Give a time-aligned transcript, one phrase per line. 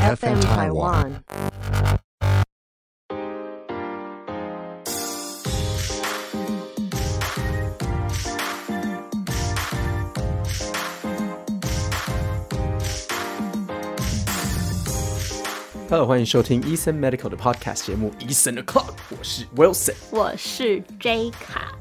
[0.00, 1.12] FM Taiwan.
[15.88, 19.94] Hello，欢迎收听医生 Medical 的 Podcast 节目《医生的 Clock》，我是 Wilson。
[20.10, 21.72] 我是 J 卡。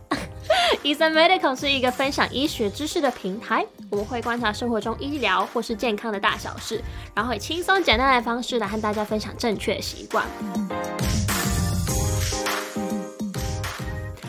[0.82, 6.80] 医生 Medical 是一个分享医学知识的平台，我们会观察生活中医疗或是健康的大小事，
[7.14, 10.24] 然后以轻松简单的方式来和大家分享正确习惯。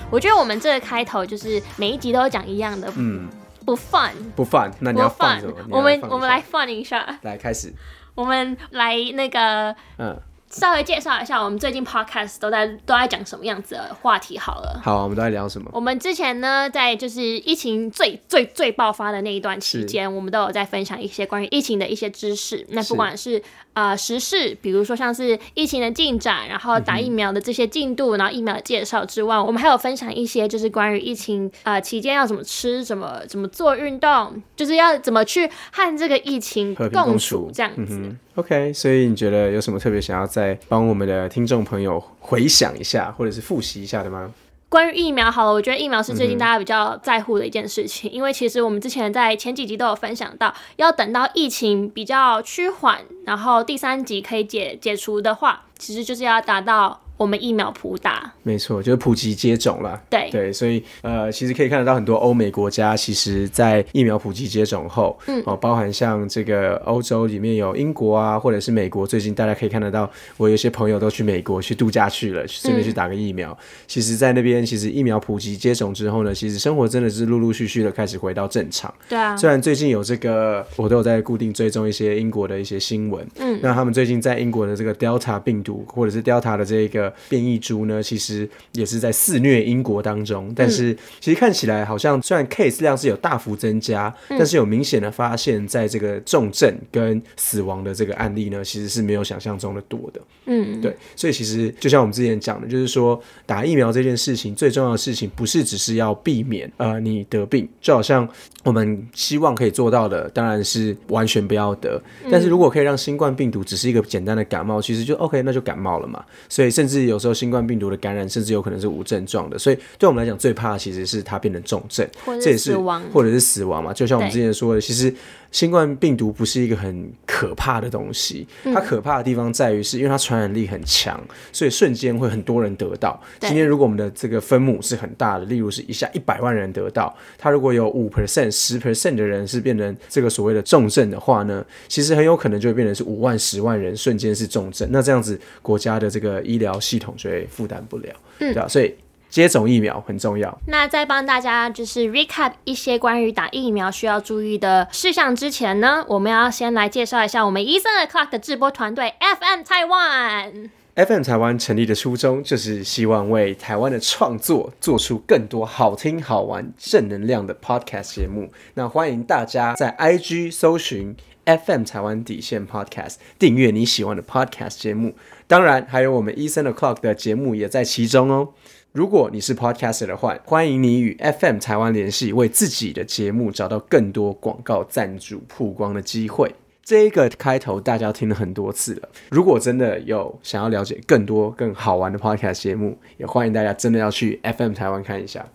[0.10, 3.30] 我觉得我们这个开头就是每一集都有讲一样的，嗯，
[3.66, 5.54] 不 fun，不放，那你不要放 fun 什么？
[5.70, 7.74] 我们我们来 fun 一下，来开始，
[8.14, 10.20] 我们来那个嗯，
[10.52, 14.80] 稍微介绍一下我们最近 podcast 都在都在讲什么样子的话题好了。
[14.84, 15.70] 好，我们都在聊什么？
[15.74, 22.66] 我们之前呢，在就是疫情最最最爆发的那一段期间，我们都有在分享一些关于疫情的一些知识。
[22.70, 23.42] 那不管是
[23.74, 38.16] 呃时事，比如说像是疫情的进展，然后打疫苗的这些进度，然后疫苗的介绍之外，我们还有分享一些就是关于疫情呃期间要怎么吃、怎么怎么做运动，就是要怎么去和这个疫情共处处这样子。
[38.36, 44.32] ，OK，所以你觉得有什么特别想要再帮我们的听众朋友回想一下，或者是复习一下的吗？
[44.70, 58.34] 关于疫苗，好了，我觉得疫苗是最近大家比较在乎的一件事情，因为其实我们之前在前几集都有分享到，要等到疫情比较趋缓，然后第三集可以解解除的话，其实就是要达到我们疫苗普打。
[58.42, 60.02] 没错，就是普及接种了。
[60.10, 73.56] 对对，所以呃，其实可以看得到很多欧美国家，其实在疫苗普及接种后，嗯，哦，包含像这个欧洲里面有英国啊，或者是美国，最近大家可以看得到，我有一些朋友都去美国去度假去了，顺便去打个疫苗。
[73.86, 78.92] 其实，在那边其实疫苗普及接种之后呢，其实生活真的是陆陆续续的开始回到正常。
[79.08, 83.24] 对啊，虽然最近有这个，我都有在固定追踪一些英国的一些新闻。
[83.38, 90.52] 嗯，那他们最近在英国的这个 Delta 病毒或者是 Delta 的这个变异株呢，其实也是在肆虐英国当中。
[90.56, 100.22] 但是其实看起来好像虽然 case 量是有大幅增加，但是有明显的发现，在这个重症跟死亡的这个案例呢，其实是没有想象中的多的。
[100.46, 108.28] 嗯，对，所以其实就像我们之前讲的，就是说打疫苗这件事情，最重要的事情不是只是要避免呃你得病，就好像
[108.64, 112.02] 我们希望可以做到的，当然是完全不要得。
[112.32, 116.24] 但是如果可以让新冠病毒只是一个简单的感冒，其实就 OK，那就感冒了嘛。
[116.50, 119.58] 所以甚至有时候新冠病毒的感染，甚至有可能是无症状的。
[119.58, 123.04] 所以对我们来讲，最怕的其实是它变成重症，或者这也是是死亡。
[123.14, 123.94] 或者是死亡嘛。
[123.94, 125.14] 就像我们之前说的，其实
[125.52, 133.22] 新冠病毒不是一个很可怕的东西，嗯它可怕的地方在于是因为它传染力很强，所以瞬间会很多人得到。
[133.40, 144.88] 今天如果我们的这个分母是很大的，例如是一下一百万人得到，它如果有五 percent、十 percent 的人是变成这个所谓的重症的话呢，其实很有可能就会变成是五万、十万人瞬间是重症。
[144.92, 148.10] 那这样子国家的这个医疗系统就会负担不了，
[148.40, 148.96] 嗯对吧、所以
[149.32, 150.56] 接种疫苗很重要。
[150.68, 160.70] 那在帮大家就是 recap 一些关于打疫苗需要注意的事项之前呢，我们要先来介绍一下我们医生的 Clock 的制播团队 FM Taiwan。
[160.94, 168.52] FM 台湾成立的初衷就是希望为台湾的创作做出更多好听、好玩、正能量的 Podcast 节目。
[168.74, 171.16] 那欢迎大家在 IG 搜寻
[171.46, 175.16] FM 台湾底线 Podcast，订阅你喜欢的 Podcast 节目。
[175.48, 178.50] 当然，还有我们医生的 Clock 的节目也在其中哦。
[178.94, 186.54] 如果你是 Podcaster 的话，欢迎你与 FM 台湾联系，为自己的节目找到更多广告赞助曝光的机会。
[186.84, 195.46] 这一个开头大家听了很多次了，如果真的有想要了解更多更好玩的 Podcast 节目，也欢迎大家真的要去 FM 台湾看一下。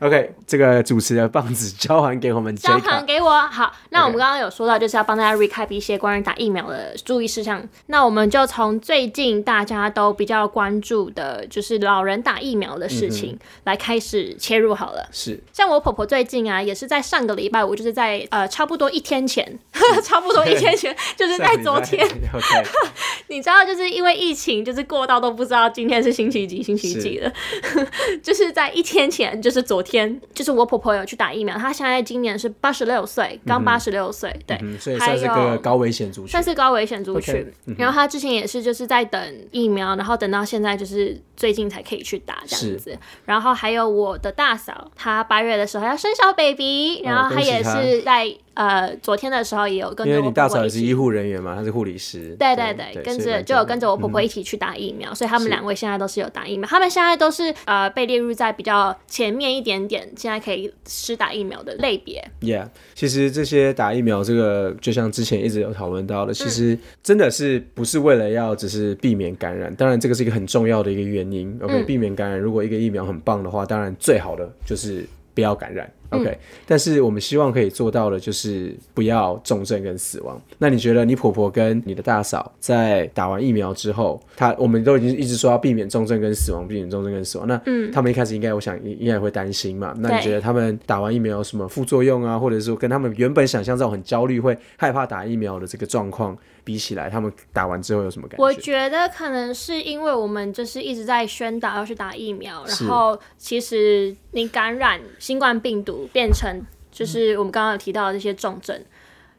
[0.00, 3.02] OK，这个主持的棒子交还给我们交还。
[3.04, 3.40] 给我。
[3.48, 7.66] 好，那我们刚刚有说到，就是要帮大家 recap 一些关于打疫苗的注意事项。
[7.86, 15.08] 那我们就从最近大家都比较关注的，就是老人打疫苗的事情、来开始切入好了。
[15.10, 19.58] 是像我婆婆最近啊，也是在上个礼拜五，就是在呃差不多一天前，
[20.04, 22.68] 差不多一天前， 就是在昨天，OK，
[23.28, 27.32] 你知道，就是因为疫情，就是过到都不知道今天是星期几、星期几了。
[28.22, 29.87] 就是在一天前，就是昨天，
[30.34, 36.42] 就是我婆婆有去打疫苗，她现在今年是八十六岁，刚八十六岁，对，嗯，所以算是个有高危险族群算。
[36.42, 37.52] 是高危险族群。
[37.76, 39.20] 然后她之前也是就是在等
[39.50, 42.98] 疫苗，然后等到现在就是最近才可以去打这样子。
[43.24, 48.36] 然后还有我的大嫂，她八月的时候要生小 baby，然后她也是在。
[48.58, 50.48] 呃昨天的时候也有跟着我因为你大。
[50.48, 52.34] 嫂也是医护人员嘛，她是护理师。
[52.38, 62.22] 对对对，跟着就有跟着我婆婆一一起去打疫苗，所以他们两位现在都是有打疫苗，他们现在都是呃被列入在比较前面一点点，现在可以施打疫苗的类别。
[62.42, 71.58] Yeah，其实这些打疫苗，这个就像之前一直有讨论到的，其实嗯真的是不是为了要只是避免感染，当然这个是一个很重要的一个原因。
[71.62, 75.06] OK，、嗯避免感染，如果一个疫苗很棒的话，当然最好的就是
[75.38, 75.88] 不要感染。
[76.10, 76.36] OK，、
[76.66, 80.40] 但嗯是我们希望可以做到的就是不要重症跟死亡。
[80.56, 87.46] 那你觉得你婆婆跟你的大嫂在打完疫苗之后，她我们都已经一直说要避免重症跟死亡，避免重症跟死亡。
[87.46, 89.94] 那嗯他们一开始应该我想应该也会担心嘛。
[89.98, 96.36] 那你觉得他们打完疫苗有什么副作用啊，或者说跟他们原本想象这种很焦虑、会害怕打疫苗的这个状况
[96.68, 98.90] 比起来，他们打完之后有什么感觉我觉？
[98.90, 108.78] 得可能是因为我们就是一直在宣导要去打疫苗，然后其实你感染新冠病毒变成就是我们刚刚有提到的这些重症。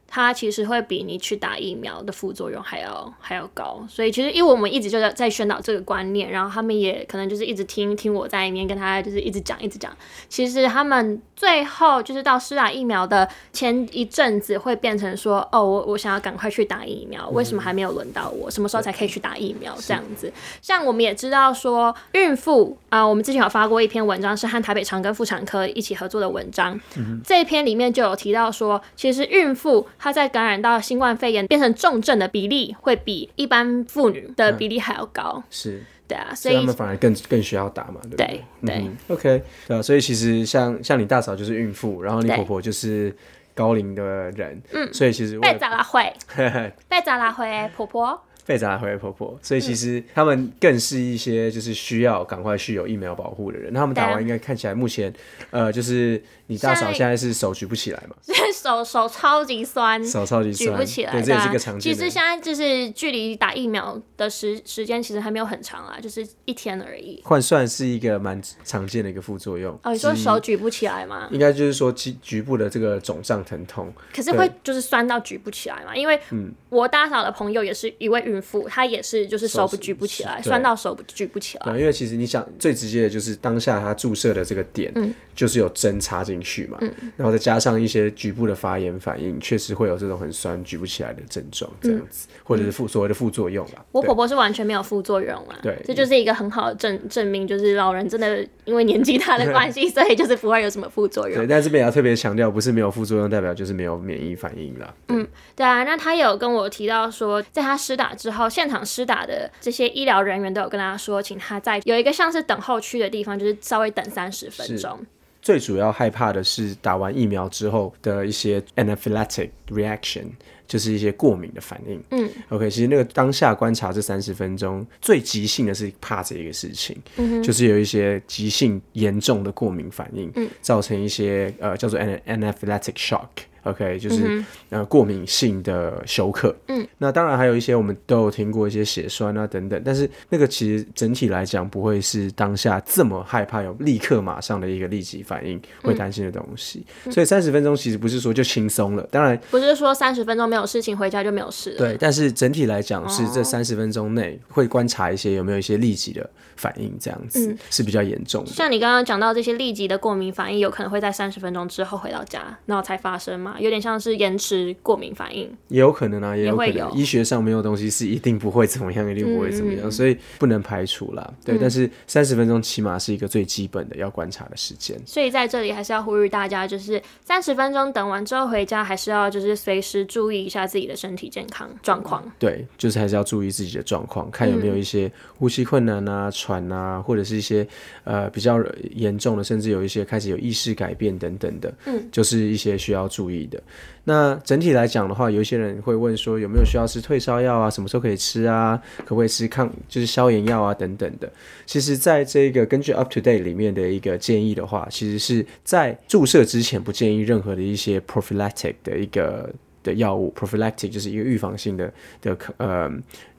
[0.09, 9.95] 它其实会比你去打疫苗的副作用还要还要高，所以其实因为我们一直就在在宣导这个观念，然后他们也可能就是一直听听我在里面跟他就是一直讲一直讲，
[10.27, 18.49] 其实他们最后就是到施打疫苗的前一阵子会变成说，哦，我我想要赶快去打疫苗，为什么还没有轮到我？
[18.49, 19.75] 什么时候才可以去打疫苗？
[19.79, 26.79] 这样子，像我们也知道说，孕妇啊、我们之前有发过一篇文章，是和台北长庚妇产科一起合作的文章，
[27.23, 35.43] 这一篇里面就有提到说，其实孕妇她在感染到新冠肺炎变成重症的比例，会比一般妇女的比例还要高。
[35.49, 38.25] 是，对啊，所所以他以们反而更更需要打嘛，对不对？
[38.25, 43.13] 对对嗯，OK，对啊，所以其实像像你大嫂就是孕妇，然后你婆婆就是
[43.53, 46.13] 高龄的人，嗯，所以其实为被了咋拉会，
[46.87, 48.19] 被咋拉会婆婆。
[48.49, 53.71] 被砸回婆婆，所以其实他们更是一些就是需要赶快去有疫苗保护的人。
[53.71, 55.13] 那他们打完应该看起来目前，
[55.51, 58.15] 呃，就是你大嫂现在是手举不起来嘛，
[58.51, 61.11] 手手超级酸，手超级酸，举不起来。
[61.11, 61.95] 对，这也是啊一个常见的。
[61.95, 67.21] 其实现在就是距离打疫苗的时时间其实还没有很长啊，就是一天而已。
[67.23, 69.77] 换算是一个蛮常见的一个副作用。
[69.83, 71.29] 哦，你说手举不起来吗？
[71.31, 75.95] 应该就是说局局部的这个肿胀疼痛，可是会就是酸到举不起来嘛？
[75.95, 81.65] 因为嗯我大嫂的朋友也是一位孕妇，她也是就是手不举不起来，酸到手不举不起来。
[81.71, 86.77] 对，因为其实你想最直接的就是当下他注射的这个点，嗯就是有针插进去嘛，
[87.15, 93.73] 然后再加上一些局部的发炎反应，确实会有这种很酸举不起来的症状，这样子，或者是副所谓的副作用啦。
[93.77, 101.47] 嗯我婆婆是完全没有副作用啊，对这就是一个很好的证证明，就是老人真的因为年纪大的关系， 所以就是不会有什么副作用对，。
[101.47, 104.93] 但这边也要特别强调，不是没有副作用，代表就是没有免疫反应啦。
[105.07, 105.25] 嗯，
[105.55, 114.99] 对啊，那他有跟我提到说，在他施打之后，现场施打的这些医疗人员都有跟他说，请他在有一个像是等候区的地方，就是稍微等三十分钟。
[115.41, 120.25] 最主要害怕的是打完疫苗之后的一些 anaphylactic reaction，
[120.67, 122.03] 就是一些过敏的反应。
[122.11, 126.95] 嗯，OK，其实那个当下观察这三十分钟，最急性的是怕这个事情，
[127.41, 130.29] 就是有一些急性严重的过敏反应，
[130.61, 133.29] 造成一些呃叫做 ana- anaphylactic shock。
[133.63, 136.55] OK，就是、呃过敏性的休克。
[136.67, 146.85] 嗯，那当然还有一些我们都有听过一些血栓啊等等，但是那个其实整体来讲不会是当下这么害怕有立刻马上的一个立即反应会担心的东西。
[147.11, 151.77] 所以三十分钟其实不是说就轻松了，当然不是说三十分钟没有事情，回家就没有事了。
[151.77, 158.51] 对，但是整体来讲是这三十分钟内会观察一些有没有一些立即的反应，这样子、是比较严重的。
[158.51, 165.49] 像你刚刚讲到这些立即的过敏反应，有可能会在三十分钟之后回到家，然后才发生嘛，有点像是延迟过敏反应。
[165.67, 166.65] 也有可能啊，也有可。
[166.67, 171.33] 能医学上没有东西是一定不会怎么样，一定不会怎么样，所以不能排除啦。
[171.43, 174.95] 对，但是三十分钟起码是一个最基本的要观察的时间。
[175.05, 182.23] 所以在这里还是要呼吁大家，就是三十分钟等完之后回家，还是要就是随时注意一下自己的身体健康状况。
[182.37, 187.67] 对，就是还是要注意自己的状况，看有没有一些呼吸困难啊、喘啊，或者是一些
[188.03, 188.59] 呃比较
[188.95, 193.61] 严重的，甚至有一些开始有意识改变等等的，嗯，就是一些需要注意的。
[194.05, 201.31] 那整体来讲的话，有一些人会问说有没有需要吃退烧药啊，什么时候可以吃啊，可不可以吃抗就是消炎药啊等等的。
[201.65, 212.91] 其实，在这个根据 Up to Date 里面的一个建议的话，其实是在注射之前不建议任何的一些 prophylactic 的一个的药物，prophylactic 就是一个预防性的的呃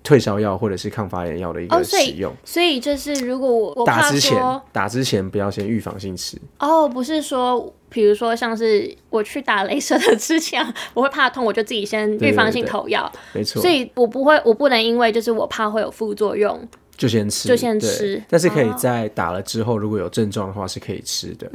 [0.02, 2.32] 退烧药或者是抗发炎药的一个哦所以使用。
[2.44, 13.60] 所以就是如果我打之前，打之前不要先预防性吃，哦，不是说，比如说像是我去打镭射的之前， 我会怕痛，我就自己先预防性投药，没错。
[13.60, 16.66] 所，以我不会，我不能因为就是我怕会有副作用，
[16.96, 18.76] 就先吃，就先吃但是可以哦。
[18.78, 21.50] 在打了之后，如果有症状的话是可以吃的。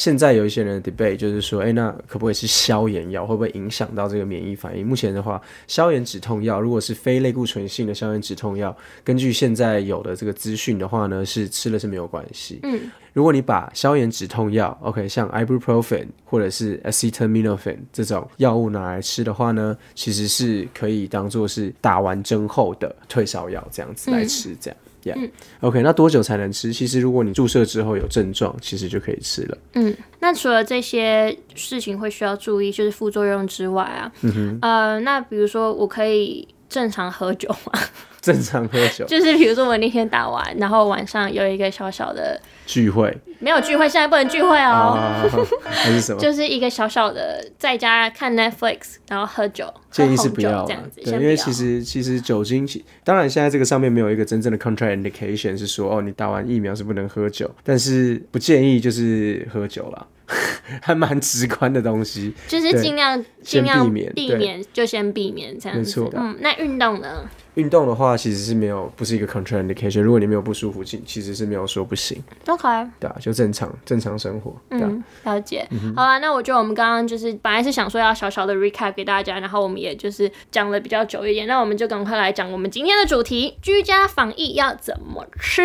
[0.00, 3.26] 现在有一些人的 debate 就是说，哎，那可不可以是消炎药？
[3.26, 4.86] 会不会影响到这个免疫反应？
[4.86, 12.60] 目前的话，消炎止痛药如果是非类固醇性的消炎止痛药，根据现在有的这个资讯的话呢，是吃了是没有关系。
[12.62, 24.80] 嗯，如果你把消炎止痛药，OK，像 ibuprofen 或者是 acetaminophen 这种药物拿来吃的话呢，其实是可以当做是打完针后的退烧药这样子来吃，这样。
[25.02, 26.72] Yeah，OK，那多久才能吃？
[26.72, 29.58] 其实如果你注射之后有症状，其实就可以吃了。
[29.74, 34.12] 嗯，那除了这些事情会需要注意，就是副作用之外啊，
[34.60, 37.80] 呃，那比如说我可以正常喝酒吗？
[38.20, 45.24] 正常喝酒就是比如说我那天打完，然后晚上有一个小小的聚会没有聚会，现在不能聚会哦，啊，
[45.64, 46.20] 还是什么？
[46.20, 60.06] 就是一个小小的在家看 Netflix，然后喝酒，建议是不要啦这样子，对，因为其实其实酒精其，当然现在这个上面没有一个真正的 contraindication 是说哦，你打完疫苗是不能喝酒，但是不建议就是喝酒啦，
[60.82, 62.34] 还蛮直观的东西。
[62.46, 66.12] 就是对尽量先尽量避免避免就先避免这样子没错。
[66.14, 67.24] 嗯，那运动呢？
[67.60, 74.88] 运动的话，其实是没有不是一个 contraindication，如果你没有不舒服，其其实是没有说不行，OK，对啊，就正常正常生活，对啊。
[74.90, 75.68] 嗯，了解。
[75.94, 85.62] 好啦，那我觉得我们刚刚就是本来是想说要小小的 recap 给大家，然后我们也就是讲了比较久一点，那我们就赶快来讲我们今天的主题：居家防疫要怎么吃。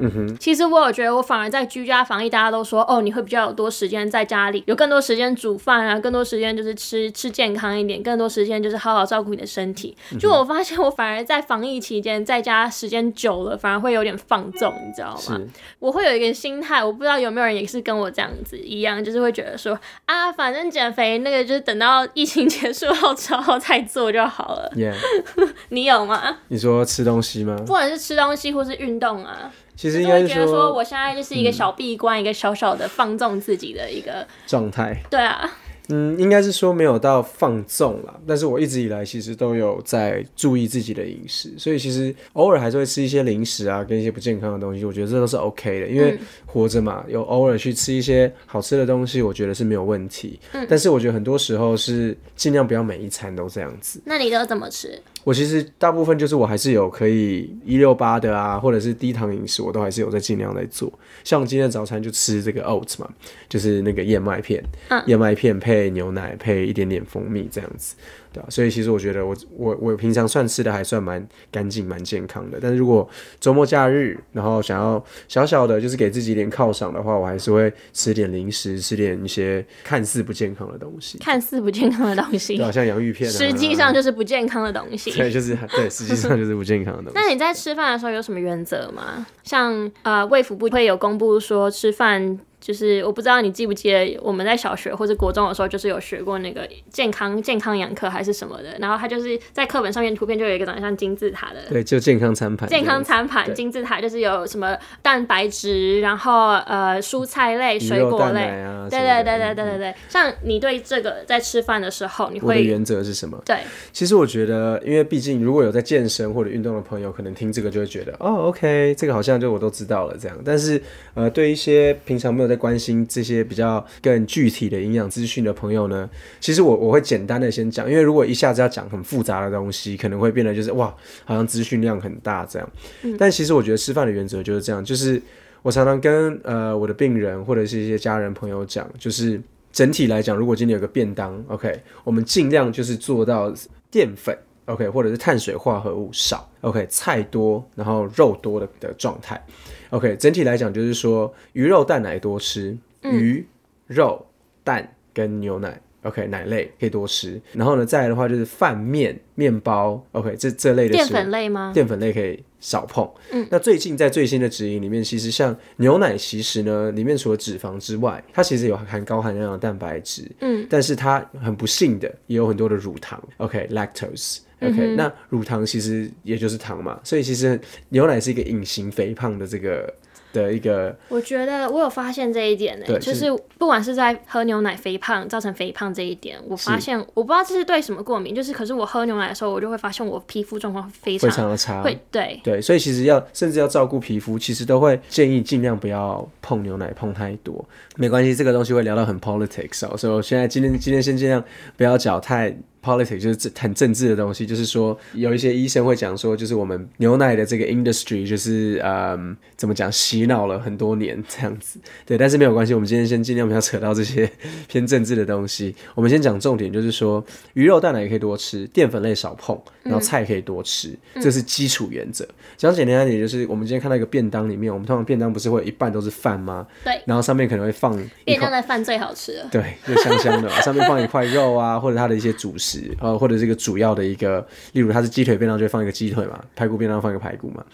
[0.00, 9.96] 嗯哼，其实我有觉得，我反而在居家防疫，大家都说哦，你会比较有多时间在家里，有更多时间煮饭啊，更多时间就是吃吃健康一点，更多时间就是好好照顾你的身体。
[10.18, 15.40] 就我发现，我反而在防疫期间在家时间久了，反而会有点放纵，你知道吗？
[15.78, 24.72] 我会有一个心态，我不知道有没有人也是跟我这样子一样，就是会觉得说啊，反正减肥那个就是等到疫情结束后之后再做就好了。
[25.70, 26.38] 你有吗？
[26.48, 27.54] 你说吃东西吗？
[27.58, 35.00] 不管是吃东西或是运动啊，其实应就该是会觉得说说我现在就是一个小闭关，一个小小的放纵自己的一个，状态。
[35.08, 35.48] 对啊，
[35.90, 50.38] 嗯，应该是说没有到放纵啦，但是我一直以来其实都有在注意自己的饮食，所以其实偶尔还是会吃一些零食啊，跟一些不健康的东西，我觉得这都是 OK 的，因为活着嘛，有偶尔去吃一些好吃的东西，我觉得是没有问题。
[50.52, 54.00] 嗯但是我觉得很多时候是尽量不要每一餐都这样子。
[54.04, 55.00] 那你都怎么吃？
[55.24, 60.92] 我其实大部分就是我还是有可以一六八的啊，或者是低糖饮食，我都还是有在尽量在做。
[61.22, 63.08] 像我今天的早餐就吃这个 oats 嘛，
[63.48, 65.02] 就是那个燕麦片，嗯。
[65.06, 67.94] 燕麦片配牛奶配一点点蜂蜜这样子，
[68.32, 73.08] 对吧、所以其实我觉得我我我平常算吃的还算蛮干净蛮健康的，但是如果
[73.40, 85.10] 周末假日，然后想要小小的就是给自己一点犒赏的话，我还是会吃点零食，吃点一些看似不健康的东西，看似不健康的东西对，啊，像洋芋片、啊，实际上就是不健康的东西。
[85.12, 87.14] 对，就是对，实际上就是不健康的东西。
[87.14, 89.26] 那你在吃饭的时候有什么原则吗？
[89.42, 92.38] 像呃，卫福部会有公布说吃饭。
[92.60, 101.60] 就是我不知道你记不记得我们在小学或者国中的时候，就是有学过那个健康健康养课还是什么的，然后它就是在课本上面图片就有一个长得像金字塔的。
[101.70, 109.94] 对，就健康餐盘健，康餐盘金字塔，就是有什么蛋白质，然后呃蔬菜类、水果类，啊，对对对对对对对。
[110.08, 113.40] 像你对这个在吃饭的时候，你会原则是什么？
[113.46, 113.56] 对。
[113.92, 120.36] 其实我觉得，因为毕竟如果有在健身或者运动的朋友，可能听这个就会觉得，哦，OK，这个好像就我都知道了这样。
[120.44, 120.80] 但是，
[121.14, 132.70] 呃，对一些平常没有在关心这些比较更具体的营养资讯的朋友呢，其实我我会简单的先讲，因为如果一下子要讲很复杂的东西，可能会变得就是哇，好像资讯量很大这样。
[133.18, 135.20] 但其实我觉得吃饭的原则就是这样，就是
[135.62, 139.40] 我常常跟呃我的病人或者是一些家人朋友讲，就是
[139.72, 143.52] 整体来讲，如果今天有个便当，OK，我们尽量就是做到
[143.90, 144.36] 淀粉。
[144.66, 149.42] OK，或者是碳水化合物少，OK，菜多，然后肉多的的状态
[149.90, 153.44] ，OK，整体来讲就是说鱼肉蛋奶多吃，鱼
[153.86, 154.24] 肉
[154.62, 161.72] 蛋跟牛奶，OK，奶类可以多吃，然后呢，再来的话就是饭面、面包，OK，这这类的淀粉类吗？
[161.74, 163.10] 淀粉类可以少碰。
[163.32, 170.30] 嗯，那最近在最新的指引里面，其实像牛奶，其实呢里面除了脂肪之外，它其实有含高含量的蛋白质。
[170.40, 179.92] 嗯，但是它很不幸的也有很多的乳糖，OK，lactose、OK，、那乳糖其实也就是糖嘛，所以其实牛奶是一个隐形肥胖的这个
[180.32, 183.26] 的一个我觉得我有发现这一点呢、对就是
[183.58, 191.82] 不管是在喝牛奶肥胖造成肥胖这一点，我发现我不知道这是对什么过敏，就是可是我喝牛奶的时候，我就会发现我皮肤状况非常非常常的差。
[191.82, 197.64] 会对对，所以其实要甚至要照顾皮肤，其实都会建议尽量不要碰牛奶碰太多。
[197.96, 201.42] 没关系，这个东西会聊到很 politics 哦，所以我现在今天今天先尽量
[201.76, 214.30] 不要讲太 politics 就是这很政治的东西，就是说有一些医生会讲说，就是我们牛奶的这个 industry 就是嗯怎么讲洗脑了很多年这样子，对，但是没有关系，我们今天先尽量不要扯到这些
[214.68, 222.26] 偏政治的东西，我们先讲重点，就是说鱼肉蛋奶也可以多吃，淀粉类少碰，然后菜可以多吃，这是基础原则。
[222.56, 226.66] 讲简单一点，就是我们今天看到一个便当里面，我们通常便当不是会有一半都是饭吗？
[226.84, 227.92] 对，然后上面可能会放
[228.24, 229.48] 便当的饭最好吃了。
[229.52, 237.64] 对，就香香的，上面放一块肉啊，或者它的一些主食，呃，或者这个主要的一个，例如它是鸡腿便当，就会放一个鸡腿嘛；排骨便当放一个排骨嘛。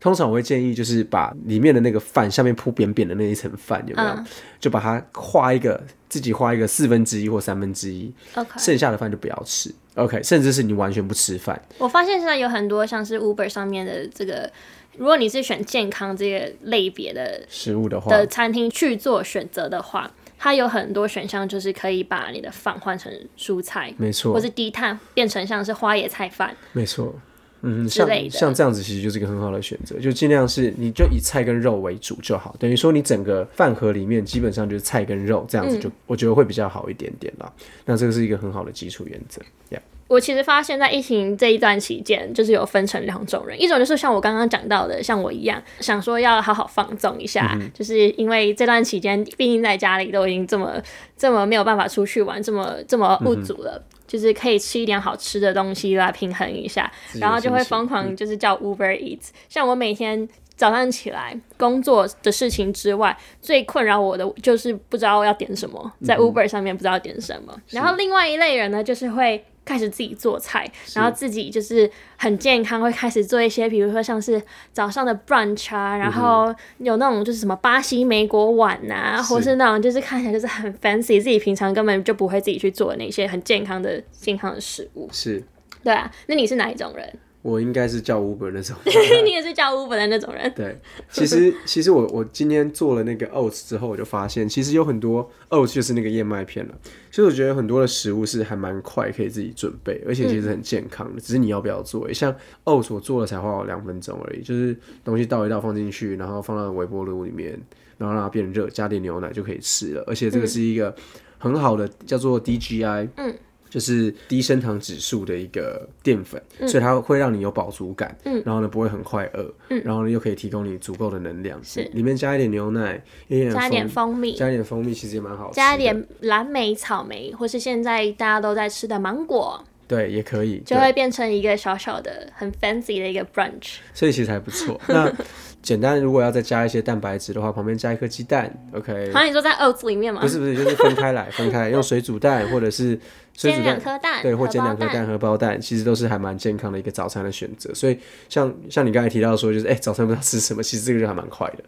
[0.00, 4.16] 通常我会建议就是把里面的那个饭下面铺扁扁的那一层饭有没有，
[4.60, 8.14] 就把它画一个自己画一个四分之一或三分之一
[8.56, 9.74] 剩下的饭就不要吃。
[9.98, 11.60] OK，甚至是你完全不吃饭。
[11.78, 14.50] 我发现现在有很多像是 Uber 上面的这个，
[14.96, 27.14] 如果你是选健康这个类别的食物的话，的餐厅去做选择的话，它有很多选项，就是可以把你的饭换成蔬菜，没错，或是低碳变成像是花椰菜饭，没错。
[27.60, 37.52] 嗯，像像这样子其实就是一个很好的选择，就尽量是你就以菜跟肉为主就好，等于说你整个饭盒里面基本上就是菜跟肉这样子就，我觉得会比较好一点点啦。
[37.84, 39.80] 那这个是一个很好的基础原则，Yeah。
[40.08, 50.82] 我其实发现，在疫情这一段期间，就是有分成两种人，一种就是像我刚刚讲到的，像我一样，想说要好好放纵一下，就是因为这段期间，毕竟在家里都已经这么
[51.16, 53.80] 这么没有办法出去玩，这么这么不足了。
[54.06, 59.28] 就是可以吃一点好吃的东西来平衡一下，然后就会疯狂就是叫 Uber Eats。
[59.50, 67.54] 像我每天早上起来工作的事情之外，最困扰我的就是不知道要点什么，在 Uber 上面不知道点什么。
[67.68, 69.44] 然后另外一类人呢，就是会。
[69.68, 74.40] 开始自己做菜，然后自己就是很健康，会开始做一些，比如说像是
[74.72, 85.08] 早上的 brunch 啊，然后有那种就是什么巴西莓果碗呐、或是那种就是看起来就是很 fancy，自己平常根本就不会自己去做那些很健康的健康的食物。
[85.12, 85.44] 是
[85.84, 87.18] 对啊，那你是哪一种人？
[87.42, 88.76] 我应该是叫 Uber 那种。
[89.24, 90.52] 你也是叫 Uber 的那种人？
[90.54, 90.78] 对，
[91.10, 96.74] 其实 其实我我今天做了那个 oats 之后，我就发现其实有很多 oats 就是那个燕麦片了。
[97.10, 102.12] 其实我觉得很多的食物是还蛮快可以自己准备，而且其实很健康的，只是你要不要做。
[102.12, 107.58] 像 oats 我做了才花我两分钟而已，就是东西倒一倒放进去，然后放到微波炉里面，
[107.96, 110.04] 然后让它变热，加点牛奶就可以吃了。
[110.06, 110.94] 而且这个是一个
[111.38, 113.34] 很好的叫做 DGI，嗯。
[113.68, 121.58] 就是低升糖指数的一个淀粉，所以它会让你有饱足感，嗯然后呢不会很快饿，嗯然后呢又可以提供你足够的能量。
[121.62, 125.56] 是里面加一点牛奶，一点加一点蜂蜂蜜，加一点蜂蜜，其实也蛮好吃。
[125.56, 133.76] 加一点蓝莓、草莓，或是现在大家都在吃的芒果，对，也可以，就会变成一个小小的、很 fancy 的一个 brunch。
[133.92, 134.80] 所以其实还不错。
[134.86, 135.12] 那
[135.60, 139.18] 简单，如果要再加一些蛋白质的话，旁边加一颗鸡蛋，OK 好。
[139.18, 147.72] 像你说在 oats 里面嘛，不是不是，就是分开来，分开来用水煮蛋或者是水煎两颗蛋，对，或煎两颗蛋、荷包蛋，其实都是还蛮健康的一个早餐的选择。
[147.72, 147.96] 所以
[148.28, 151.64] 像像你刚才提到说，就是哎、早餐不知道吃什么，其实这个就还蛮快的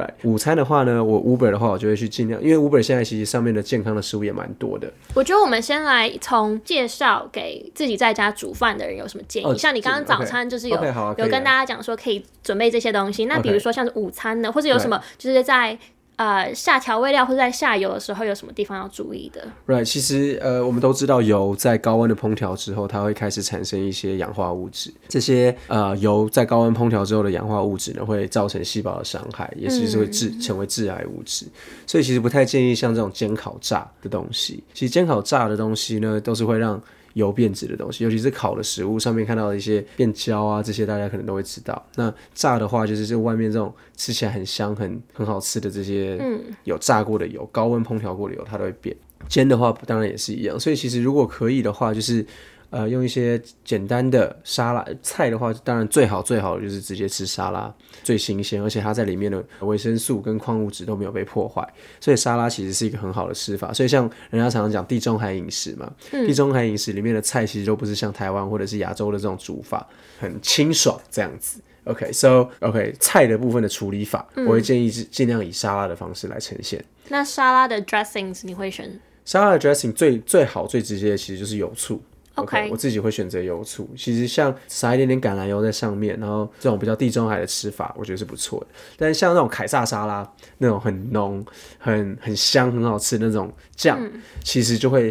[0.00, 0.10] ，right？
[0.24, 4.92] 午餐的话呢，我 Uber 的话，我就会去尽量，因为 Uber 现在其实上面的健康的食物也蛮多的。
[5.14, 9.46] 我觉得我们先来从介绍给自己在家煮饭的人有什么建议。
[9.46, 10.76] 哦像你刚刚早餐就是有
[11.16, 13.26] 有跟大家讲说可以准备这些东西。
[13.26, 15.78] 那比如说像是午餐呢，或者有什么就是在
[16.16, 24.92] 呃下调味料或者在下油的时候有什么地方要注意的？Right，其实呃，我们都知道油在高温的烹调之后，它会开始产生一些氧化物质。
[25.08, 31.46] 这些呃油在高温烹调之后的氧化物质呢，会造成细胞的伤害，也其实会致成为致癌物质。
[31.86, 34.62] 所以其实不太建议像这种煎烤炸的东西。
[34.72, 36.80] 其实煎烤炸的东西呢，都是会让
[37.14, 41.84] 油变质的东西，尤其是烤的食物上面看到的一些变焦啊，这些大家可能都会知道。
[41.96, 46.20] 那炸的话，就是这外面这种吃起来很香、很很好吃的这些，
[46.64, 48.94] 有炸过的油、高温烹调过的油，它都会变。
[49.26, 50.60] 煎的话，当然也是一样。
[50.60, 52.24] 所以其实如果可以的话，就是
[52.70, 57.72] 呃用一些简单的沙拉菜的话，当然最好最好的就是直接吃沙拉，
[58.02, 61.66] 最新鲜，而且它在里面的维生素跟矿物质都没有被破坏，
[62.00, 63.72] 所以沙拉其实是一个很好的吃法。
[63.72, 69.86] 所以像人家常常讲地中海饮食嘛，地中海饮食里面的菜其实都不是像台湾或者是亚洲的这种煮法，
[70.18, 71.60] 很清爽这样子。
[71.84, 76.82] OK，so、OK 菜的部分的处理法，我会建议是尽量以沙拉的方式来呈现。
[77.08, 78.98] 那沙拉的 dressings 你会选？
[79.26, 82.02] 沙拉的 dressing 最最好最直接的其实就是油醋。
[82.36, 83.88] OK 我自己会选择油醋。
[83.96, 88.66] 其实像撒一点点橄榄油在上面，然后这种比较地中海的吃法，我觉得是不错的。
[88.96, 91.44] 但是像那种凯撒沙拉那种很浓、
[91.78, 94.00] 很很香、很好吃的那种酱，
[94.42, 95.10] 其实就会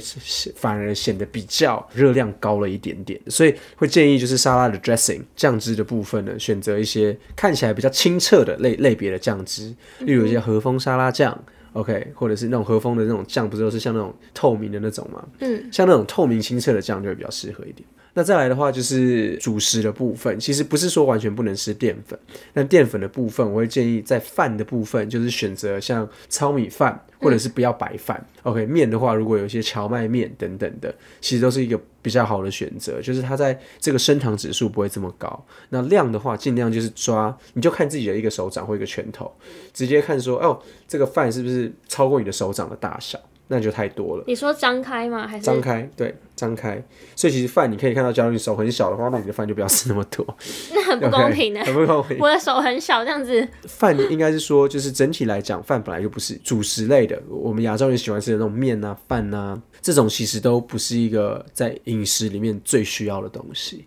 [0.55, 3.19] 反而显得比较热量高了一点点。
[3.27, 11.41] 所以会建议就是沙拉的 dressing 酱汁的部分呢，选择一些看起来比较清澈的类类别的酱汁，例如一些和风沙拉酱。
[11.73, 15.23] OK，或者是那种和风的那种酱，不是都是像那种透明的那种吗？
[15.39, 17.87] 嗯，像那种透明清澈的酱就会比较适合一点。
[18.15, 22.17] 那再来的话就是主食的部分，其实不是说完全不能吃淀粉，
[22.53, 28.23] 但淀粉的部分我会建议在饭的部分就是选择像糙米饭，或者是不要白饭。
[28.43, 35.45] OK，面的话如果有一些荞麦面等等的，其实都是一个比较好的选择，就是它在这个升糖指数不会这么高。
[35.69, 39.31] 那量的话，尽量就是抓，你就看自己的一个手掌或一个拳头，
[39.73, 43.19] 直接看说哦，这个饭是不是超过你的手掌的大小。
[43.47, 44.23] 那就太多了。
[44.25, 45.27] 你说张开吗？
[45.27, 45.87] 还是张开？
[45.95, 46.81] 对，张开。
[47.15, 50.25] 所以其实饭你可以看到，假如你手很小的话，那你的饭就不要吃那么多。
[50.73, 52.17] 那很不公平的， 很不公平。
[52.19, 53.47] 我的手很小，这样子。
[53.67, 57.21] 饭应该是说，就是整体来讲，饭本来就不是主食类的。
[57.29, 63.85] 我们亚洲人喜欢吃的那种面啊、饭啊，这种其实都不是一个在饮食里面最需要的东西。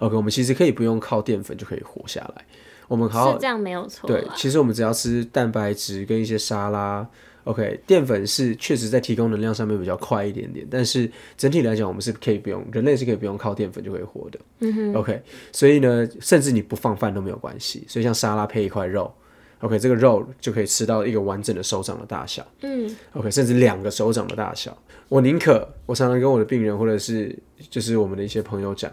[0.00, 2.44] OK，我们其实可以不用靠淀粉就可以活下来。
[2.88, 4.06] 我们好是这样没有错。
[4.06, 7.06] 对，其实我们只要吃蛋白质跟一些沙拉。
[7.46, 14.40] OK，淀粉是确实在提供能量上面比较快一点点，但是整体来讲，我们是可以不用，人类是可以不用靠淀粉就可以活的。
[14.58, 14.94] 嗯哼。
[14.94, 17.84] OK，所以呢，甚至你不放饭都没有关系。
[17.86, 19.14] 所以像沙拉配一块肉
[19.60, 22.44] ，OK，这个肉就可以吃到一个完整的手掌的大小。
[22.62, 22.92] 嗯。
[23.12, 24.76] OK，甚至两个手掌的大小。
[25.08, 27.38] 我宁可，我常常跟我的病人或者是
[27.70, 28.90] 就是我们的一些朋友讲，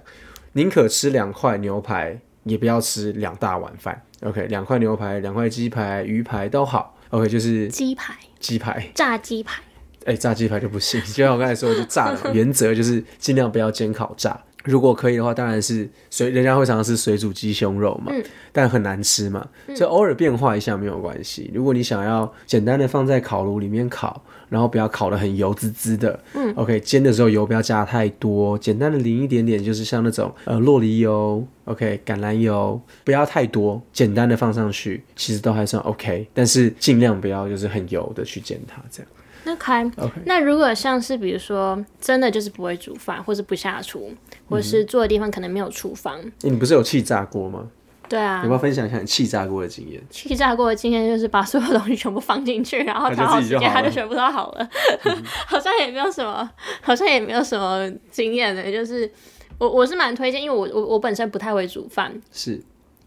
[0.51, 3.99] 宁可吃两块牛排，也不要吃两大碗饭。
[4.21, 6.95] OK，两块牛排、两块鸡排、鱼排都好。
[7.09, 8.15] OK，就是鸡排。
[8.43, 9.63] 鸡排，炸鸡排，
[10.05, 10.99] 哎，炸鸡排就不行。
[11.01, 14.37] 就像我刚才说，就炸了原则就是尽量不要煎烤炸。
[14.63, 18.13] 如果可以的话，当然是水，人家会常常吃水煮鸡胸肉嘛，
[18.51, 19.45] 但很难吃嘛，
[19.75, 21.51] 所以偶尔变化一下没有关系。
[21.53, 39.11] 如果你想要简单的放在烤炉里面烤，然后不要烤的很油滋滋的，嗯，OK，煎的时候油不要加太多，简单的淋一点点，就是像那种呃洛梨油，OK，橄榄油不要太多，简单的放上去，其实都还算 OK，但是尽量不要就是很油的去煎它这样。
[39.45, 39.89] 那开，
[40.25, 44.11] 那如果像是比如说真的就是不会煮饭，或是不下厨，
[44.49, 47.67] 或是住的地方可能没有厨房，你不是有气炸锅吗？
[48.09, 50.01] 对啊，有没有分享一下你气炸锅的经验？
[50.09, 54.69] 气炸锅的经验就是把所有东西全部放进去， 然后调好时间，它就全部都好了。
[55.47, 56.47] 好像也没有什么，
[56.81, 59.09] 好像也没有什么经验的，就是
[59.57, 62.61] 我我是蛮推荐，因为我我我本身不太会煮饭，是。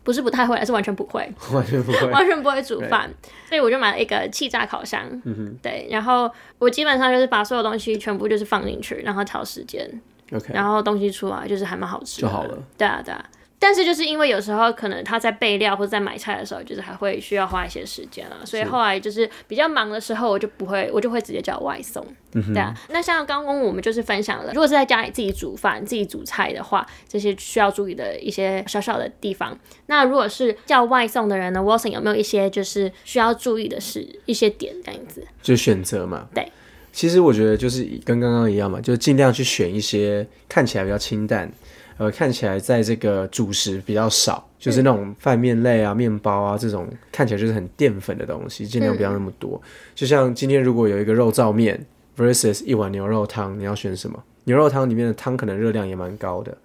[0.07, 3.11] 不是不太会，而是完全不会， 完全不会，完全不会煮饭，
[3.49, 5.03] 所以我就买了一个气炸烤箱。
[5.25, 9.85] 嗯哼，对，然后我基本上就是把所有东西全部就是放进去，然后调时间
[10.33, 12.57] ，OK，然后东西出来就是还蛮好吃就好了。
[12.79, 13.25] 对啊，对啊。
[13.59, 22.07] 但是就是因为有时候可能他在备料或者在买菜的时候，就是还会需要花一些时间啊，所以后来就是比较忙的时候，我就不会，我就会直接叫外送。
[22.33, 29.59] 对啊，那像刚刚我们就是分享了，如果是在家里自己煮饭、自己煮菜的话，这些需要注意的一些小小的地方。
[29.87, 35.27] 那如果是叫外送的人呢，Wilson 有没有一些就是需要注意的是一些点这样子？
[35.43, 36.29] 就选择嘛。
[36.35, 36.47] 对，
[36.93, 41.51] 其实我觉得就是跟刚刚一样嘛，就尽量去选一些看起来比较清淡。
[41.99, 49.61] 呃，看起来在这个主食比较少，就是那种饭面类啊、面包啊这种看起来就是很淀粉的东西，尽量不要那么多。
[49.95, 51.85] 就像今天如果有一个肉燥面
[52.17, 54.23] versus 一碗牛肉汤，你要选什么？
[54.45, 56.57] 牛肉汤里面的汤可能热量也蛮高的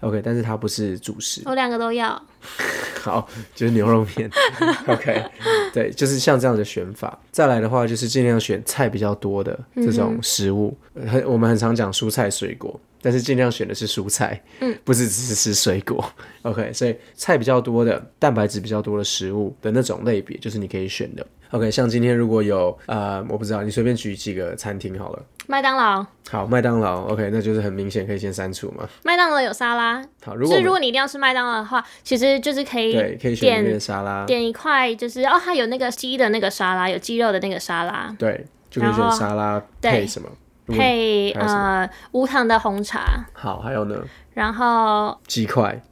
[0.00, 1.42] ，OK，但是它不是主食。
[1.46, 2.20] 我两个都要。
[3.00, 4.30] 好，就是牛肉面。
[4.86, 5.24] OK，
[5.72, 7.18] 对，就是像这样的选法。
[7.30, 10.76] 再来的话，就是尽量选菜比较多的这种食物。
[11.08, 12.78] 很，我们很常讲蔬菜水果。
[13.02, 16.02] 但是尽量选的是蔬菜，嗯，不是只是吃水果。
[16.42, 21.26] OK，所以菜比较多的、蛋白质比较多的食物的那种类别，就是你可以选的。
[21.50, 25.22] OK，像今天如果有呃，我不知道，你随便举几个餐厅好了。
[25.48, 26.06] 麦当劳。
[26.30, 27.02] 好，麦当劳。
[27.08, 28.88] OK，那就是很明显可以先删除嘛。
[29.02, 30.02] 麦当劳有沙拉。
[30.24, 38.14] 好，如果如果你一定要吃麦当劳的话，其实就是可以对，可以选点沙拉，点一块就是哦，它有那个鸡的那个沙拉，有鸡肉的那个沙拉。
[38.18, 40.28] 对，就可以选沙拉配什么？
[40.72, 44.02] 配呃无糖的红茶，好，还有呢？
[44.34, 45.82] 然后鸡块，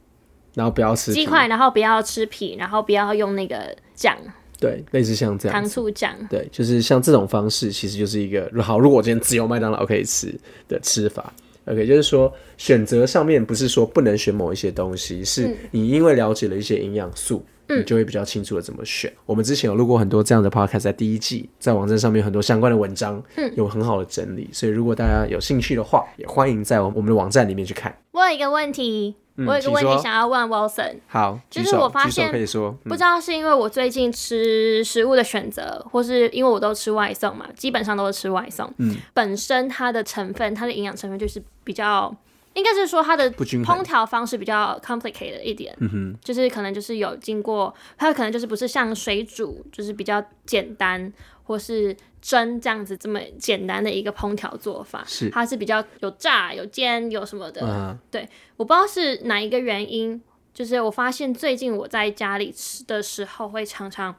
[0.55, 4.17] 然后不要吃鸡块，然后不要吃皮，然后不要用那个酱，
[4.59, 8.79] 对，类似像这样糖醋酱，对，就是像这种方式，其实就是一个好。
[8.79, 10.33] 如果我今天只有麦当劳可以吃
[10.67, 11.31] 的吃法
[11.65, 17.45] ，OK，就是说选择上面不是说不能选某一些东西，是你因为了解了一些营养素。
[17.77, 19.11] 你就会比较清楚的怎么选。
[19.25, 24.49] 我们之前有录过很多这样的 podcast，在第一季，在网站上面很多相关的文章，嗯，有很好的整理。
[24.51, 27.95] 所以如果大家有兴趣的话，也欢迎在我们的网站里面去看。
[28.11, 30.95] 我有一个问题，我有一个问题想要问 Wilson。
[31.07, 38.71] 好，就是我发现可以说，不知道是因为我最近吃食物的选择，或是因为我都吃外送嘛，基本上都是吃外送。
[38.77, 42.15] 嗯，本身它的成分，它的营养成分就是比较。
[42.53, 45.75] 应该是说它的烹调方式比较 complicated 一点，
[46.23, 51.11] 就是可能就是有经过，它可能就是不是像水煮，就是比较简单。
[51.43, 57.61] 或是蒸这样子这么简单的一个烹调做法，是它是比较有炸、有煎、有什么的。
[57.65, 60.21] 嗯，对，我不知道是哪一个原因，
[60.53, 64.15] 就是我发现最近我在家里吃的时候会常常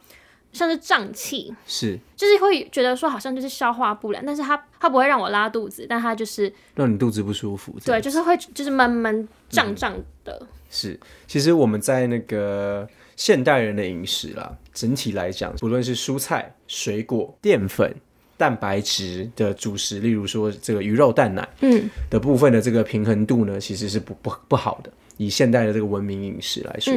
[0.52, 7.74] 像是胀气，是就是会觉得说好像就是消化不良，但是它它不会让我拉肚子，但它就是让你肚子不舒服。
[7.84, 10.46] 对，就是会就是闷闷胀胀的。
[10.70, 17.94] 是，其实我们在那个现代人的饮食啦，整体来讲，不论是蔬菜、水果、淀粉、
[18.36, 24.90] 蛋白质的主食，例如说这个鱼肉、蛋奶，嗯，的部分的这个平衡度呢，其实是不不不好的。
[25.16, 26.94] 以现代的这个文明饮食来说，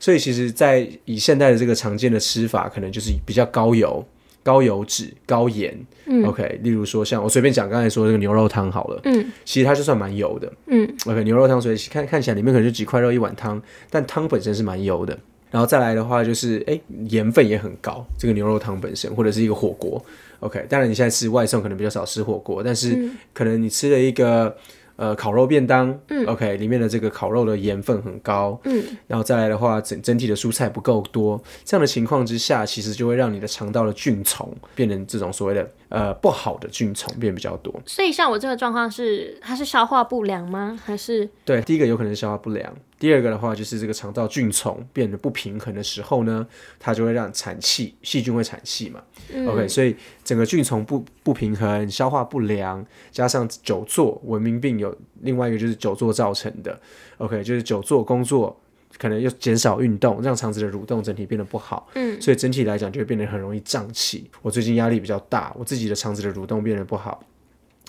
[0.00, 4.04] 所以其实，在以现代的这个常见的吃法，可能就是比较高油、
[4.42, 5.76] 高油脂、高盐。
[6.24, 10.52] OK，例如说像我随便讲，刚才说这个牛肉汤好了，嗯，其实它就算蛮油的。
[10.66, 15.18] 嗯，OK，牛肉汤所以看看起来里面可能就几块肉一碗汤，但汤本身是蛮油的。
[15.50, 20.02] 然后再来的话就是，哎，盐分也很高，这个牛肉汤本身或者是一个火锅
[20.40, 24.54] ，OK，当然你现在吃外送可能比较少吃火锅，但是可能你吃了一个
[24.98, 37.72] 呃烤肉便当、嗯 o k 里面的这个烤肉的盐分很高，嗯，然后再来的话整整体的蔬菜不够多，这样的情况之下，其实就会让你的肠道的菌虫变成这种所谓的呃不好的菌虫变比较多。
[37.86, 40.76] 所以像我这个状况是，它是消化不良吗？
[40.84, 46.46] 还是对，第一个有可能是消化不良，第二个的话就是这个肠道菌虫变得不平衡的时候呢，
[46.78, 49.02] 它就会让产气，细菌会产气嘛。
[49.46, 56.80] OK，所以整个菌虫不不平衡，消化不良，加上久坐，文明病有另外一个就是久坐造成的。
[57.18, 58.58] OK，就是久坐工作。
[58.96, 64.28] 可能又减少运动，让肠子的蠕动整体变得不好，嗯，所以整体来讲就会变得很容易胀气。
[64.42, 67.22] 我最近压力比较大，我自己的肠子的蠕动变得不好，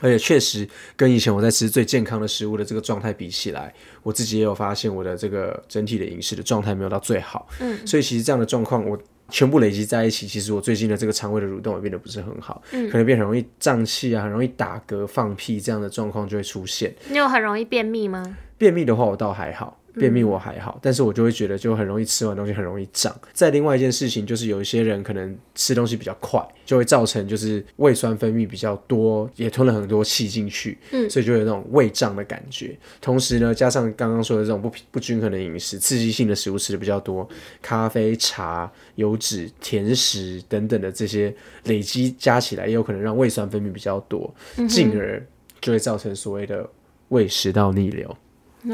[0.01, 8.97] 而且确实跟以前我在吃最健康的食物的这个状态比起来，我自己也有发现我的这个整体的饮食的状态没有到最好，嗯，所以其实这样的状况我
[9.29, 16.95] 全部累积在一起，其实我最近的这个肠胃的蠕动也变得不是很好，嗯可能变得很容易胀气啊，很容易打嗝、放屁这样的状况就会出现。
[17.09, 18.37] 你有很容易便秘吗？
[18.57, 19.79] 便秘的话，我倒还好。
[19.99, 23.13] 便秘我还好，但是我就会觉得就很容易吃完东西很容易胀。
[23.33, 32.77] 再另外一件事情就是有一些人可能吃东西比较快，就会造成就是胃酸分泌比较多，也吞了很多气进去，嗯所以就有那种胃胀的感觉。
[33.01, 37.27] 同时呢，加上刚刚说的这种不不均衡的饮食，刺激性的食物吃的比较多，
[37.61, 41.33] 咖啡、茶、油脂、甜食等等的这些
[41.65, 44.33] 累积加起来，也有可能让胃酸分泌比较多，
[44.67, 45.25] 进而
[45.59, 46.67] 就会造成所谓的
[47.09, 48.15] 胃食道逆流。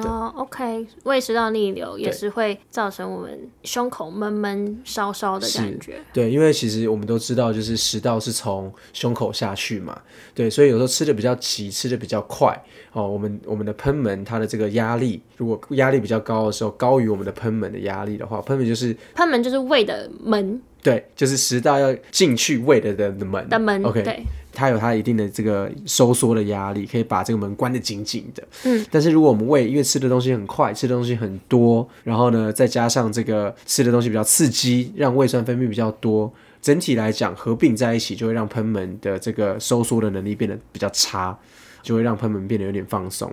[0.01, 5.99] 哦，OK，胃食道逆流也是会造成我们胸口闷闷烧烧的感觉。
[6.11, 10.01] 对，因为其实我们都知道，就是食道是从胸口下去嘛，
[10.33, 12.59] 对，所以有时候吃的比较急，吃的比较快，
[12.93, 20.59] 哦，我们我们的喷门它的这个压力，如果压力比较高的时候，高于我们的喷门的压力的话，喷门就是喷门就是胃的门。
[20.81, 24.23] 对，就是食道要进去胃的的的门的门 OK，对，
[24.55, 28.43] 它有它一定的这个收缩的压力，可以把这个门关得紧紧的。
[28.63, 41.37] 嗯，但是如果我们胃因为吃的东西很快，吃的东西很多，然后呢，再加上这个吃的东西比较刺激，让胃酸分泌比较多，整体来讲合并在一起，就会让喷门的这个收缩的能力变得比较差，
[41.83, 43.31] 就会让喷门变得有点放松。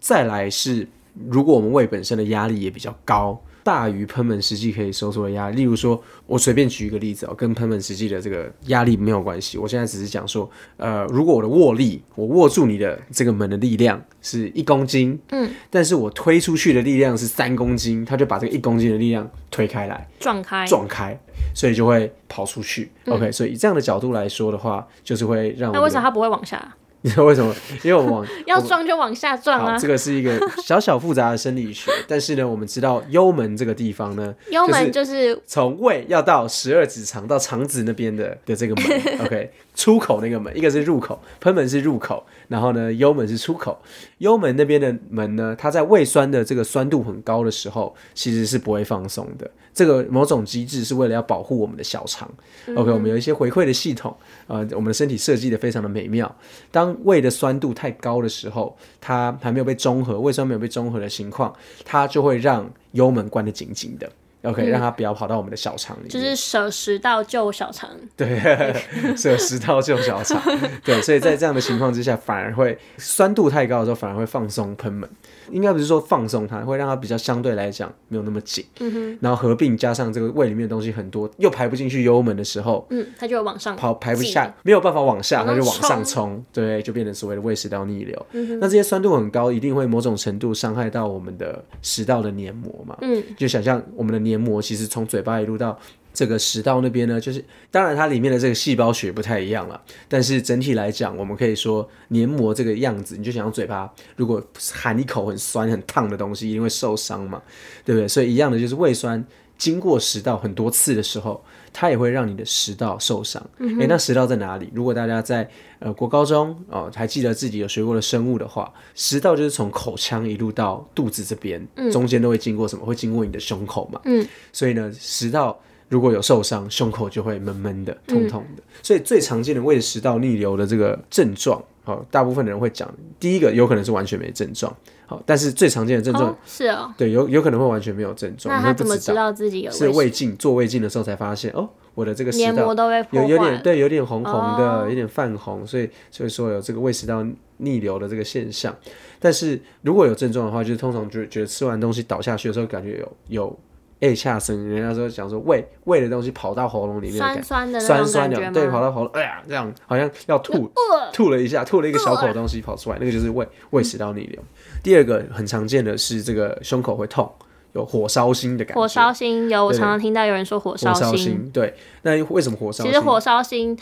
[0.00, 0.88] 再来是，
[1.28, 5.56] 如果我们胃本身的压力也比较高，大于喷门实际可以收缩的压力。
[5.56, 9.58] 例如说，我随便举一个例子哦，跟喷门实际的这个压力没有关系。
[9.58, 21.14] 我现在只是讲说，呃，如果我的握力，我握住你的这个门的力量是一公斤，嗯，但是我推出去的力量是三公斤，它就把这个一公斤的力量推开来，撞开，撞开，
[21.54, 22.90] 所以就会跑出去。
[23.08, 26.74] OK，所以以这样的角度来说的话，就是会让那为啥它不会往下？
[27.02, 27.54] 你知道为什么？
[27.82, 29.86] 因为我们往 要撞就往下撞，啊这！
[29.86, 38.84] 个是一个小小复杂的生理学，但是呢，我们知道幽门这个地方呢，幽门就是从胃要到十二指肠到肠子那边的的这个门
[39.24, 43.80] ，OK，出口那个门，一个是入口，喷门是入口，然后呢，幽门是出口。
[44.18, 49.50] 幽门那边的门呢，它在胃酸的这个酸度很高的时候，其实是不会放松的。
[49.72, 52.28] 这个某种机制是为了要保护我们的小肠。
[52.74, 54.16] OK，我们有一些回馈的系统，
[54.48, 56.34] 呃，我们的身体设计的非常的美妙。
[56.72, 61.54] 当胃的酸度太高的时候，它还没有被中和，胃酸没有被中和的情况，
[61.84, 64.10] 它就会让幽门关得紧紧的。
[64.42, 66.08] OK，、让它不要跑到我们的小肠里面。
[66.08, 68.40] 就是舍食道救小肠，对，
[69.16, 70.40] 舍食道救小肠。
[70.84, 75.08] 对，所以在这样的情况之下，反而会酸度太高的时候，反而会放松喷门。
[75.50, 78.64] 应该不是说放松它，会让它比较相对来讲没有那么紧。
[78.80, 88.26] 嗯哼，然后合并加上这个胃里面的东西很多，又排不进去幽门的时候，嗯，它就会往上跑排不下，没有办法往下，它就往上冲冲，对，就变成所谓的胃食道逆流。
[88.32, 92.96] 嗯那这些酸度很高，一定会某种程度伤害到我们的食道的黏膜嘛。
[93.00, 95.78] 嗯，就想象我们的黏膜其实从嘴巴一路到
[96.12, 107.40] 这个食道那边呢，就是当然它里面的这个细胞学不太一样了，但是整体来讲，我们可以说黏膜这个样子，你就想嘴巴如果含一口很酸很烫的东西，一定会受伤嘛，
[107.84, 108.08] 对不对？
[108.08, 109.24] 所以一样的就是胃酸
[109.56, 111.44] 经过食道很多次的时候，
[111.80, 113.40] 它也会让你的食道受伤。
[113.58, 114.68] 诶，那食道在哪里？
[114.74, 122.84] 如果大家在呃国高中哦还记得自己有学过的生物的话，食道就是从口腔一路到肚子这边，中间都会经过什么？
[122.84, 124.00] 会经过你的胸口嘛。
[124.06, 125.56] 嗯，所以呢，食道
[125.88, 128.62] 如果有受伤，胸口就会闷闷的、痛痛的。
[128.82, 132.86] 所以最常见的胃食道逆流的这个症状，好、大部分的人会讲，
[133.18, 134.70] 第一个有可能是完全没症状，
[135.06, 136.92] 好、但是最常见的症状，哦，是哦。
[136.98, 143.62] 对，有有可能会完全没有症状，那他怎么知道自己有是胃胃镜做胃镜的时候才发现，哦，我的这个食道黏膜都被破有有点？
[143.62, 147.24] 对，有点红红的，哦有点泛红，所以所以说有这个胃食道
[147.56, 148.76] 逆流的这个现象。
[149.18, 153.58] 但是如果有症状的话，就是通常觉得觉得吃完东西倒下去的时候，感觉有有
[154.00, 158.06] A 下声，人家说讲说胃胃的东西跑到喉咙里面酸酸的那酸？
[158.06, 160.70] 酸的，对，跑到喉咙，哎呀，这样好像要吐，
[161.12, 164.40] 吐了一下，吐了一个小口东西跑出来，那个就是胃胃食道逆流。
[164.82, 167.28] 第二个很常见的是这个胸口会痛，
[167.72, 171.50] 有火烧心的感觉，火烧心有，我常常听到有人说火火烧心。
[171.52, 172.92] 对，那为什么火烧心？
[172.92, 173.76] 其实火烧心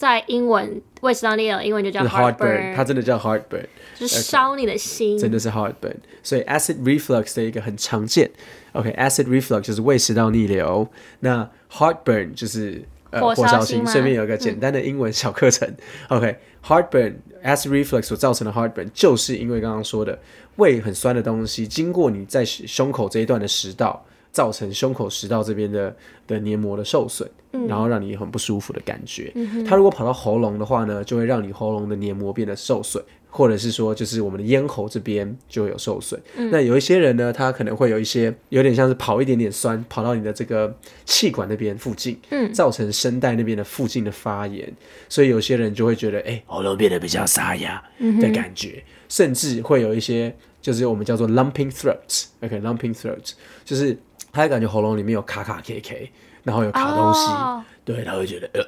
[0.00, 5.18] 在英文胃食道逆流，英文就叫是 heartburn，它真的叫 heartburn，就是烧你的心。
[5.18, 5.94] 真的是 heartburn。
[6.22, 8.30] 所以 acid reflux 的一个很常见
[8.72, 13.86] ，OK，acid、reflux 就是胃食道逆流，那 heartburn 就是呃火烧心。
[13.86, 15.70] 顺便有一个简单的英文小课程、
[16.08, 20.18] o k heartburn acid reflux 所造成的 heartburn 就是因为刚刚说的
[20.56, 24.02] 胃很酸的东西经过你在胸口这一段的食道。
[24.32, 25.94] 造成胸口食道这边的
[26.26, 27.28] 的黏膜的受损，
[27.68, 29.32] 然后让你很不舒服的感觉。
[29.66, 36.20] 它如果跑到喉咙的话呢，就会让你喉咙的黏膜变得受损，或者是说就是我们的咽喉这边就有受损。
[36.50, 40.72] 那有一些人呢，他可能会有一些有点像是跑一点点酸，跑到你的这个
[41.04, 42.52] 气管那边附近，嗯。
[42.52, 44.72] 造成声带那边的附近的发炎，
[45.08, 47.82] 所以有些人就会觉得，哎、喉咙变得比较沙哑
[48.20, 53.32] 的感觉，甚至会有一些就是我们叫做 lumping throat，OK，lumping、throat
[53.64, 53.96] 就是
[54.32, 56.12] 他会感觉喉咙里面有卡卡 K K，
[56.44, 58.62] 然后有卡东西，哦对，他会觉得呃，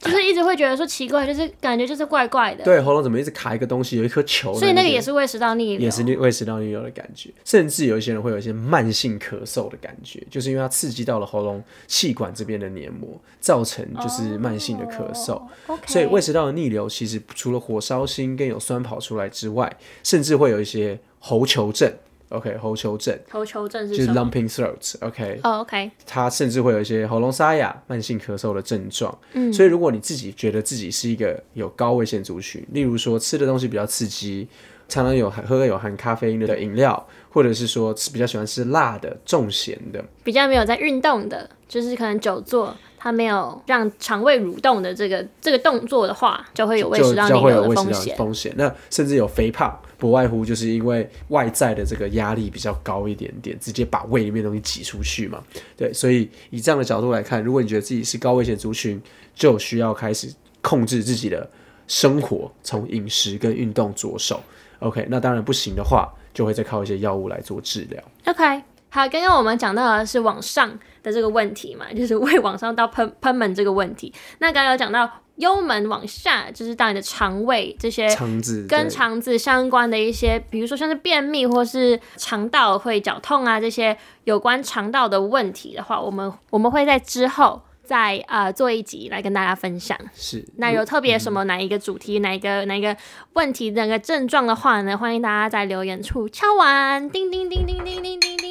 [0.00, 2.64] 就是一直会觉得说奇怪，就是感觉就是怪怪的。
[2.64, 15.40] 对，喉咙怎么一直卡一个东西，有一颗球，所以那个也是胃食道逆流，也是胃食道逆流的感觉，甚至有一些人会有一些慢性咳嗽的感觉，就是因为它刺激到了喉咙气管这边的黏膜，造成就是慢性的咳嗽。
[15.86, 19.70] 所以胃食道的逆流其实除了火烧心跟有酸跑出来之外，
[20.02, 21.92] 甚至会有一些喉球症。
[22.32, 24.94] OK，喉球症喉球症是就是？lumping throat。
[25.00, 29.16] OK，哦，OK，它甚至会有一些喉咙沙哑、慢性咳嗽的症状。
[29.34, 34.48] 嗯，所以如果你自己觉得自己是一个有高危险族群，例如说吃的东西比较刺激，
[34.88, 48.16] 常常有含喝有含咖啡因的饮料，或者是说吃比较喜欢吃辣的、重咸的，比较没有在运动的，就是可能久坐，它没有让肠胃蠕动的这个这个动作的话，就会有胃就食道逆就会有流的风险。
[48.16, 48.54] 风险。
[48.56, 55.42] 那甚至有肥胖，不外乎就是因为外在的这个压力比较高一点点，直接把胃里面的东西挤出去嘛。
[55.76, 59.02] 对，所以以这样的角度来看，如果你觉得自己是高危险族群，
[59.34, 61.50] 就需要开始控制自己的
[61.88, 64.40] 生活，从饮食跟运动着手。
[64.78, 68.00] OK，那当然不行的话，就会再靠一些药物来做治疗。
[68.26, 68.62] OK，
[68.94, 74.12] 好，刚刚我们讲到的是往上的这个问题嘛， 就是胃往上到喷喷门这个问题。
[74.38, 89.98] 那刚刚有讲到幽门往下，就是到你的肠胃这些肠子跟肠子相关的一些，比如说像是便秘或是肠道会绞痛啊这些有关肠道的问题的话，我们我们会在之后再呃做一集来跟大家分享。
[90.12, 92.94] 是，那有特别什么哪一个主题、哪一个哪一个
[93.32, 94.98] 问题、哪个症状的话呢？
[94.98, 98.41] 欢迎大家在留言处敲完叮叮叮叮叮叮叮。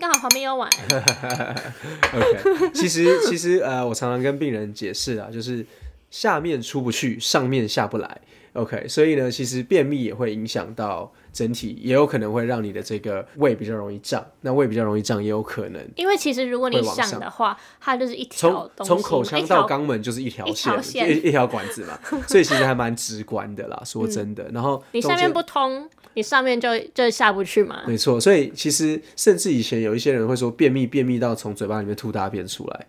[0.00, 0.68] 刚好旁边有碗。
[2.14, 5.64] OK，其实 其实呃，我常常跟病人解释啊，就是
[6.10, 8.20] 下面出不去，上面下不来。
[8.54, 14.26] OK，所以呢，其实便秘也会影响到整体，也有可能会让你的这个胃比较容易胀。
[14.40, 23.80] 那胃比较容易胀，也有可能因为其实如果你上想的话，它就是一条从从口腔到肛门就是一条一线，一 一条管子嘛，所以其实还蛮直观的啦。
[23.84, 27.82] 说真的，然后嗯你下面不通，你上面就就下不去嘛。
[27.86, 32.86] 没错，所以其实甚至以前有一些人会说便秘，便秘到从嘴巴里面吐大便出来，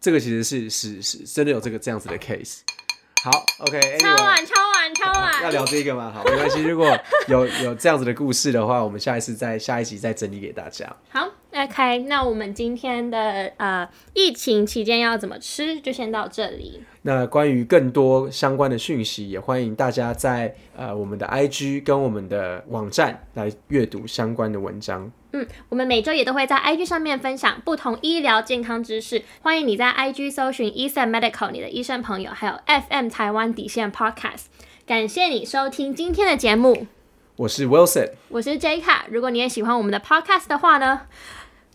[0.00, 2.58] 这个其实是是是真的有这个这样子的 case。
[3.24, 5.42] 好敲，OK，Anyway，、碗，敲碗，敲碗。
[5.44, 6.12] 要聊这个吗？
[6.14, 6.62] 好，没关系。
[6.62, 6.94] 如果
[7.26, 10.94] 有有这样子的故事的话，我们下一次再下一集再整理给大家。
[11.08, 16.82] 好，OK，那我们今天的呃疫情期间要怎么吃，就先到这里。
[17.02, 25.10] 那关于更多相关的讯息，也欢迎大家在呃我们的 IG 跟我们的网站来阅读相关的文章。
[25.32, 34.44] 嗯，我们每周也都会在 IG 上面分享不同医疗健康知识，欢迎你在 IG 搜寻 Eason Medical 你的医生朋友，还有 FM 台湾底线 Podcast。
[34.86, 36.86] 感谢你收听今天的节目，
[37.36, 39.06] 我是 Wilson，我是 J 卡。
[39.10, 41.02] 如果你也喜欢我们的 Podcast 的话呢？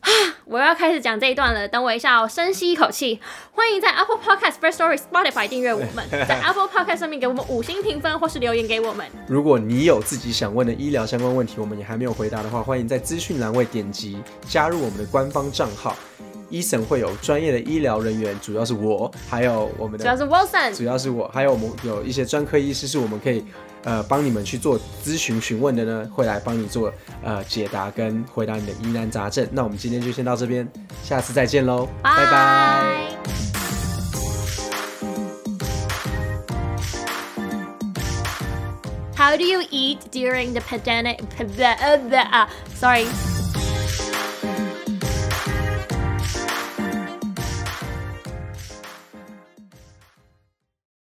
[0.45, 3.19] 我要开始讲这一段了，等我一下，我深吸一口气。
[3.53, 9.05] 欢迎在 Apple Podcast、First Story、Spotify 订阅我们， 在 Apple Podcast 上面给我们五星评分，或是留言给我们。
[9.27, 15.95] 如果你有自己想问的医疗相关问题，我们也还没有回答的话，欢迎在资讯栏位点击加入我们的官方账号。
[16.49, 23.45] 医生会有专业的医疗人员，主要是我，还有我们的主要是 Wilson，主要是我，还有我们有一些专科医师是我们可以
[23.83, 26.91] 呃帮你们去做咨询询问的呢，会来帮你做
[27.23, 29.47] 呃解答跟回答你的疑难杂症。
[29.51, 30.67] 那我们今天就先到这边，
[31.03, 33.09] 下次再见喽，拜拜。
[39.15, 41.19] How do you eat during the pandemic?
[41.37, 43.05] Uh, sorry.